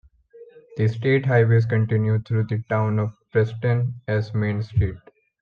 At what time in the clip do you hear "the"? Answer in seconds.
0.77-0.87, 2.45-2.63